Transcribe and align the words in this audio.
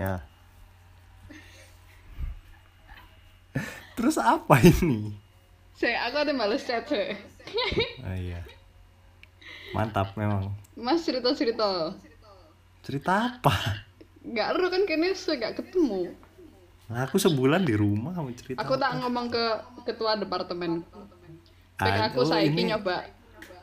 Ya. 0.00 0.24
Terus 4.00 4.16
apa 4.16 4.56
ini? 4.64 5.12
Saya 5.76 6.08
aku 6.08 6.24
ada 6.24 6.32
males 6.32 6.64
chat 6.64 6.88
saya. 6.88 7.20
Oh 8.08 8.16
iya. 8.16 8.40
Mantap 9.76 10.16
memang. 10.16 10.56
Mas 10.72 11.04
cerita 11.04 11.36
cerita. 11.36 11.92
Cerita 12.80 13.12
apa? 13.28 13.84
Gak 14.24 14.56
ada 14.56 14.66
kan 14.72 14.88
kayaknya 14.88 15.12
saya 15.12 15.52
gak 15.52 15.60
ketemu. 15.60 16.16
Nah, 16.88 17.04
aku 17.04 17.20
sebulan 17.20 17.68
di 17.68 17.76
rumah 17.76 18.16
mau 18.16 18.32
cerita. 18.32 18.64
Aku 18.64 18.80
tak 18.80 19.04
ngomong 19.04 19.28
ke 19.28 19.44
ketua 19.84 20.16
departemen. 20.16 20.80
Ah, 21.76 22.08
aku 22.08 22.24
oh, 22.24 22.28
saiki 22.28 22.56
ini 22.56 22.72
nyoba 22.72 23.04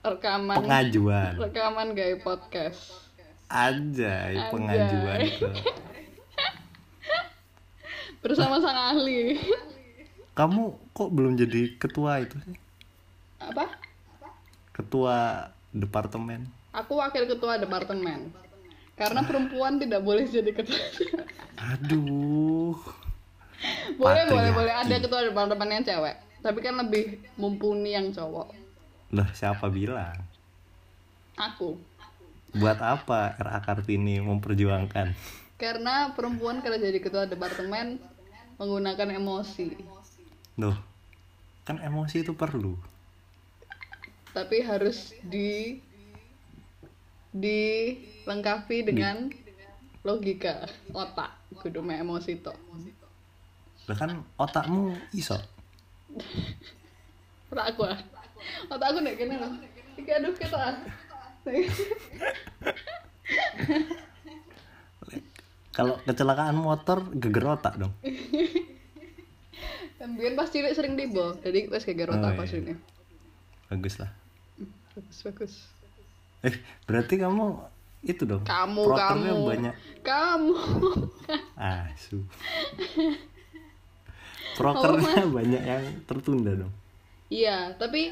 rekaman 0.00 0.64
pengajuan. 0.64 1.32
rekaman 1.36 1.92
gaya 1.92 2.16
podcast. 2.20 3.08
Anjay, 3.48 4.36
Anjay. 4.36 4.52
pengajuan 4.52 5.20
ke 5.28 5.48
Bersama 8.28 8.60
sang 8.60 8.76
ahli. 8.76 9.40
Kamu 10.36 10.92
kok 10.92 11.08
belum 11.08 11.40
jadi 11.40 11.80
ketua 11.80 12.20
itu 12.20 12.36
sih? 12.44 12.52
Apa? 13.40 13.72
Ketua 14.76 15.48
departemen. 15.72 16.44
Aku 16.76 17.00
wakil 17.00 17.24
ketua 17.24 17.56
departemen. 17.56 18.28
Karena 19.00 19.24
perempuan 19.24 19.80
tidak 19.80 20.04
boleh 20.04 20.28
jadi 20.28 20.52
ketua. 20.52 20.76
Aduh. 21.72 22.76
boleh, 23.96 24.22
boleh, 24.28 24.52
Patriarki. 24.52 24.58
boleh 24.60 24.74
ada 24.76 24.96
ketua 25.00 25.20
departemen 25.24 25.68
yang 25.72 25.84
cewek. 25.88 26.16
Tapi 26.44 26.58
kan 26.60 26.74
lebih 26.84 27.24
mumpuni 27.40 27.96
yang 27.96 28.12
cowok. 28.12 28.52
Lah, 29.16 29.32
siapa 29.32 29.72
bilang? 29.72 30.20
Aku. 31.40 31.80
Buat 32.52 32.84
apa 32.84 33.40
RA 33.40 33.58
Kartini 33.64 34.20
memperjuangkan? 34.20 35.16
Karena 35.56 36.12
perempuan 36.12 36.60
kalau 36.60 36.76
jadi 36.76 37.00
ketua 37.00 37.24
departemen 37.24 37.98
menggunakan 38.58 39.14
emosi. 39.14 39.78
Loh, 40.58 40.74
kan 41.62 41.78
emosi 41.78 42.26
itu 42.26 42.34
perlu. 42.34 42.74
Tapi 44.34 44.66
harus 44.66 45.14
di 45.22 45.78
dilengkapi 47.32 48.82
dengan 48.82 49.30
logika 50.02 50.66
otak 50.90 51.30
kudu 51.60 51.84
emosi 51.84 52.40
tok 52.40 52.56
Lah 53.88 53.96
kan 53.96 54.20
otakmu 54.36 54.96
iso. 55.14 55.38
otak 57.52 57.66
aku 57.72 57.82
ah 57.88 58.00
otak 58.68 58.86
aku 58.92 58.98
nek 59.00 59.16
kene 59.16 59.40
loh 59.40 59.52
iki 59.96 60.10
aduh 60.12 60.32
kita 60.36 60.56
ah. 60.56 60.76
Kalau 65.78 65.94
kecelakaan 66.02 66.58
motor 66.58 67.06
geger 67.14 67.54
otak 67.54 67.78
dong. 67.78 67.94
Kemudian 70.18 70.34
pas 70.34 70.50
cilik 70.50 70.74
sering 70.74 70.98
tiba, 70.98 71.38
jadi 71.46 71.70
wes 71.70 71.86
kayak 71.86 72.10
Oh, 72.10 72.18
otak 72.18 72.34
iya. 72.34 72.38
pas 72.42 72.50
ini. 72.50 72.74
Bagus 73.70 73.94
lah. 74.02 74.10
Bagus 74.98 75.18
bagus. 75.22 75.52
Eh, 76.42 76.58
berarti 76.90 77.22
kamu 77.22 77.54
itu 78.02 78.26
dong. 78.26 78.42
Kamu 78.42 78.82
kamu. 78.98 79.46
banyak. 79.46 79.74
Kamu. 80.02 80.58
Asu. 81.54 82.26
Prokernya 84.58 85.22
banyak 85.30 85.62
yang 85.62 85.84
tertunda 86.02 86.66
dong. 86.66 86.74
Iya, 87.30 87.78
tapi 87.78 88.10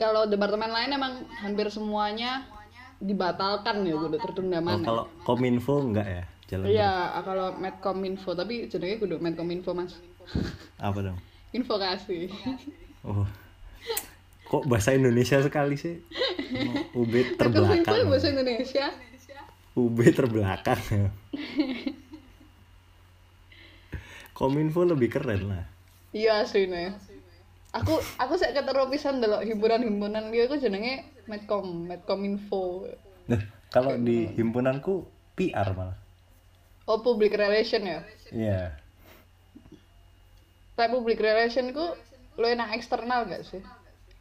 kalau 0.00 0.24
departemen 0.24 0.72
lain 0.72 0.96
emang 0.96 1.28
hampir 1.44 1.68
semuanya 1.68 2.48
dibatalkan 2.98 3.82
ya 3.82 3.94
udah 3.94 4.16
tertunda 4.16 4.58
Oh, 4.58 4.64
mana. 4.64 4.82
kalau 4.82 5.04
Kominfo 5.22 5.80
enggak 5.82 6.06
ya? 6.06 6.22
Jalan 6.46 6.64
Iya, 6.64 6.92
kalau 7.20 7.52
Medcominfo, 7.54 8.30
tapi 8.32 8.66
jenenge 8.66 8.98
kudu 8.98 9.18
Medcominfo, 9.18 9.72
Mas. 9.72 9.98
apa 10.78 10.98
dong? 11.02 11.18
Info 11.50 11.74
kasih. 11.74 12.30
Oh. 13.02 13.26
Kok 14.46 14.64
bahasa 14.64 14.92
Indonesia 14.92 15.40
sekali 15.40 15.74
sih? 15.74 15.98
Oh, 16.94 17.02
UB 17.02 17.10
Medcominfo 17.10 17.34
terbelakang. 17.82 18.06
bahasa 18.06 18.28
Indonesia. 18.30 18.86
UB 19.74 19.98
terbelakang. 20.08 20.78
Kominfo 24.32 24.84
lebih 24.84 25.08
keren 25.10 25.48
lah. 25.48 25.64
Iya 26.12 26.40
aslinya. 26.40 26.94
Aku 27.76 28.00
aku 28.16 28.34
saya 28.40 28.56
ketemu 28.56 28.88
pisan 28.88 29.20
delok 29.20 29.44
himpunan-himpunan 29.44 30.32
dia 30.32 30.48
aku 30.48 30.56
jenenge 30.56 31.04
Medcom, 31.28 31.84
Medcominfo. 31.84 32.88
Nah, 33.28 33.42
kalau 33.68 33.98
di 34.00 34.30
himpunanku 34.32 35.04
PR 35.36 35.76
malah. 35.76 35.98
Oh, 36.88 37.02
public 37.02 37.34
relation 37.36 37.82
ya. 37.84 38.00
Iya. 38.32 38.60
Tapi 40.78 40.88
public 40.88 41.18
relation 41.20 41.74
ku 41.74 41.92
lo 42.40 42.46
enak 42.46 42.78
eksternal 42.78 43.28
gak 43.28 43.44
sih? 43.44 43.60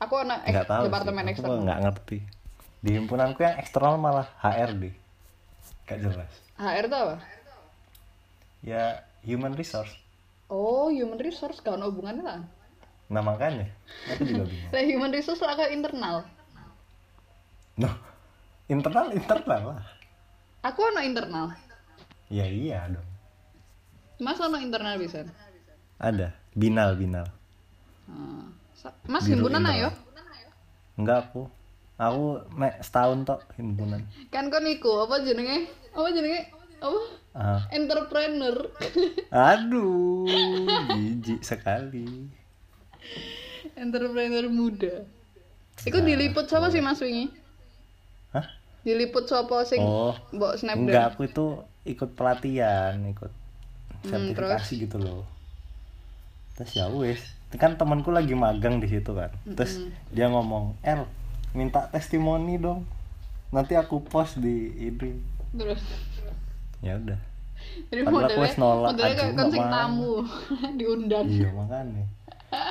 Aku 0.01 0.19
anak 0.19 0.43
ek- 0.49 0.67
departemen 0.67 1.23
sih. 1.23 1.39
Aku 1.39 1.47
eksternal. 1.47 1.63
nggak 1.63 1.79
ngerti. 1.87 2.17
Di 2.83 2.89
himpunanku 2.99 3.39
yang 3.39 3.55
eksternal 3.61 3.95
malah 3.95 4.27
HRD. 4.43 4.91
Gak 5.87 5.99
jelas. 6.01 6.31
HR 6.59 6.85
tuh 6.91 6.99
apa? 7.07 7.15
Ya 8.65 9.05
human 9.23 9.53
resource. 9.53 9.93
Oh, 10.49 10.89
human 10.89 11.21
resource 11.21 11.61
gak 11.61 11.77
hubungannya 11.77 12.25
lah. 12.25 12.41
Nah 13.05 13.21
makanya 13.21 13.69
aku 14.09 14.25
juga 14.25 14.43
bingung. 14.49 14.71
Lah 14.73 14.83
human 14.83 15.11
resource 15.13 15.41
lah 15.45 15.53
ke 15.53 15.69
internal. 15.73 16.25
Noh, 17.77 17.95
internal 18.65 19.13
internal 19.13 19.61
lah. 19.75 19.83
Aku 20.65 20.81
ono 20.81 21.01
internal. 21.05 21.53
Ya 22.33 22.49
iya 22.49 22.89
dong. 22.89 23.07
Mas 24.17 24.41
ono 24.41 24.57
internal 24.57 24.97
bisa. 24.97 25.27
Ada 26.01 26.33
binal 26.57 26.97
binal. 26.97 27.29
Hmm. 28.09 28.49
Mas 29.05 29.29
himpunan 29.29 29.61
ayo. 29.69 29.93
Enggak 30.97 31.29
aku. 31.29 31.45
Aku 31.95 32.43
mek 32.51 32.81
setahun 32.83 33.23
tok 33.23 33.41
himpunan. 33.55 34.03
Kan 34.33 34.51
kon 34.51 34.67
iku 34.67 35.07
apa 35.07 35.23
jenenge? 35.23 35.71
Apa 35.95 36.07
jenenge? 36.11 36.51
Apa? 36.83 37.01
Ah. 37.35 37.61
Entrepreneur. 37.71 38.67
Aduh, 39.51 40.27
jijik 40.91 41.39
sekali. 41.43 42.31
Entrepreneur 43.81 44.45
muda. 44.47 45.03
Iku 45.83 45.99
diliput 46.01 46.47
siapa 46.47 46.71
sih 46.71 46.79
Mas 46.79 47.03
wingi? 47.03 47.29
Hah? 48.31 48.45
Diliput 48.81 49.27
siapa 49.27 49.65
sing 49.67 49.81
Oh, 49.81 50.15
mbok 50.31 50.61
enggak 50.61 51.15
aku 51.15 51.27
itu 51.27 51.45
ikut 51.85 52.15
pelatihan, 52.17 52.95
ikut 53.05 53.31
Hmm, 54.05 54.09
sertifikasi 54.29 54.73
gitu 54.85 54.97
loh. 55.01 55.25
Terus 56.53 56.71
ya 56.77 56.85
wes, 56.93 57.25
kan 57.57 57.73
temanku 57.73 58.13
lagi 58.13 58.37
magang 58.37 58.77
di 58.77 58.85
situ 58.85 59.17
kan. 59.17 59.33
Terus 59.43 59.81
dia 60.13 60.29
ngomong, 60.29 60.77
"El, 60.85 61.09
minta 61.57 61.89
testimoni 61.89 62.61
dong. 62.61 62.85
Nanti 63.49 63.73
aku 63.73 64.05
post 64.05 64.37
di 64.37 64.69
ini." 64.77 65.17
Terus 65.57 65.81
Ya 66.85 67.01
udah. 67.01 67.17
jadi 67.89 68.05
Padahal 68.05 68.29
aku 68.29 68.37
modelnya 68.37 68.43
wes 68.45 68.55
nolak, 68.61 68.89
modelnya 68.93 69.15
kayak 69.25 69.33
mau. 69.49 69.73
tamu 69.73 70.13
diundang. 70.79 71.25
Iya 71.25 71.49
makanya. 71.49 72.05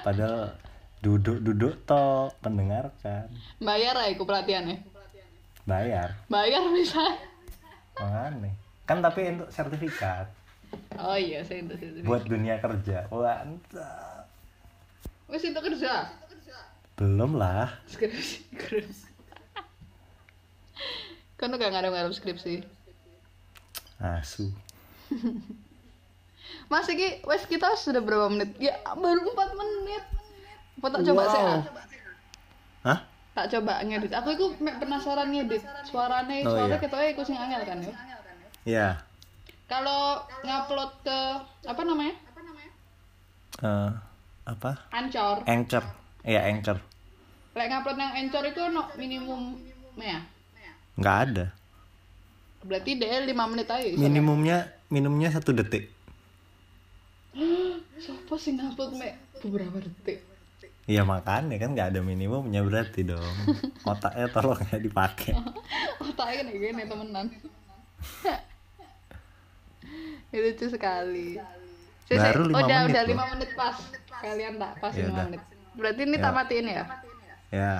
Padahal 0.02 0.52
duduk-duduk 1.00 1.84
tok 1.84 2.32
mendengarkan, 2.42 3.28
Bayar 3.60 3.94
ya 3.96 4.08
iku 4.08 4.24
pelatihannya. 4.24 4.80
bayar. 5.64 6.16
Bayar 6.28 6.62
bisa. 6.72 7.00
Makanya. 7.96 8.52
Kan 8.84 9.00
tapi 9.00 9.32
untuk 9.32 9.48
sertifikat 9.48 10.28
Oh 10.98 11.14
iya, 11.14 11.38
saya 11.46 11.62
saya 11.70 11.78
itu. 11.78 12.02
buat 12.02 12.26
dunia 12.26 12.58
kerja. 12.58 13.06
Mantap. 13.10 14.26
Wes 15.30 15.46
itu 15.46 15.60
kerja. 15.60 16.10
Belum 16.94 17.38
lah. 17.38 17.70
Skripsi. 17.90 18.46
skripsi. 18.54 19.06
Kan 21.34 21.54
gak 21.54 21.70
ngarep-ngarep 21.74 22.14
skripsi. 22.14 22.62
Asu. 23.98 24.50
Mas 26.66 26.88
iki 26.88 27.20
wes 27.22 27.44
kita 27.44 27.72
sudah 27.74 28.00
berapa 28.00 28.28
menit? 28.28 28.56
Ya 28.58 28.74
baru 28.84 29.24
4 29.26 29.54
menit. 29.54 30.04
Apa 30.74 30.86
tak 30.90 31.02
coba 31.04 31.22
Wow. 31.22 31.32
saya? 31.32 31.54
Hah? 32.84 32.98
Tak 33.34 33.46
coba 33.50 33.82
ngedit. 33.82 34.12
Aku 34.12 34.28
itu 34.30 34.46
penasaran 34.60 35.28
ngedit 35.28 35.62
suaranya, 35.84 36.34
Oh, 36.44 36.54
suara 36.54 36.70
iya. 36.70 36.82
ketoknya 36.82 37.08
iku 37.10 37.22
sing 37.22 37.34
angel 37.34 37.62
kan 37.64 37.78
ya. 37.80 37.94
Ya. 38.64 38.88
Kalau 39.64 40.20
ngupload 40.42 40.90
ke 41.02 41.18
apa 41.64 41.82
namanya? 41.82 42.14
eh 43.54 43.90
apa? 44.44 44.70
Ancor. 44.90 45.46
Anchor. 45.46 45.84
Iya, 46.20 46.50
Anchor. 46.50 46.76
Lek 47.54 47.70
ngupload 47.70 47.96
yang 47.96 48.12
Ancor 48.18 48.44
itu 48.44 48.62
no 48.68 48.90
minimum 48.94 49.56
ya. 49.96 50.20
Nggak 50.98 51.16
ada. 51.30 51.46
Berarti 52.66 52.90
dia 52.98 53.22
5 53.22 53.30
menit 53.46 53.68
aja. 53.70 53.88
Minimumnya 53.94 54.58
minimumnya 54.90 55.30
satu 55.30 55.54
detik. 55.54 55.93
Siapa 58.04 58.34
sih 58.36 58.52
ngupload 58.52 59.00
mek 59.00 59.16
beberapa 59.40 59.80
detik? 59.80 60.20
Iya 60.84 61.00
makanya 61.08 61.56
kan 61.56 61.72
nggak 61.72 61.96
ada 61.96 62.00
minimumnya 62.04 62.60
berarti 62.60 63.00
dong. 63.02 63.34
Otaknya 63.88 64.28
tolong 64.28 64.60
ya 64.68 64.76
dipakai. 64.76 65.32
Otaknya 66.04 66.44
kayak 66.44 66.60
gini 66.60 66.82
temenan. 66.84 67.26
lucu 70.34 70.66
sekali 70.66 71.38
Saya- 72.04 72.34
Baru 72.34 72.50
lima 72.50 72.58
udah 72.60 72.78
menit 72.84 72.90
udah 72.90 73.04
lima 73.06 73.24
menit 73.32 73.50
pas 73.54 73.76
kalian 74.20 74.54
tak 74.58 74.72
pas 74.82 74.92
Ya 74.92 75.06
lima 75.08 75.22
menit 75.30 75.42
berarti 75.74 76.00
ini 76.04 76.16
Ya. 76.18 76.22
tak 76.22 76.32
matiin 76.34 76.66
ya 76.66 76.84
ya 77.50 77.74